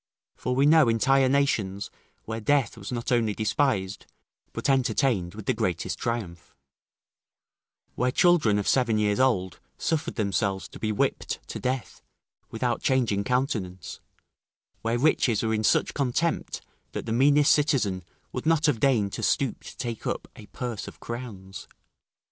[0.35, 1.91] For we know entire nations,
[2.25, 4.07] where death was not only despised,
[4.51, 6.55] but entertained with the greatest triumph;
[7.93, 12.01] where children of seven years old suffered themselves to be whipped to death,
[12.49, 13.99] without changing countenance;
[14.81, 16.61] where riches were in such contempt,
[16.93, 20.87] that the meanest citizen would not have deigned to stoop to take up a purse
[20.87, 21.67] of crowns.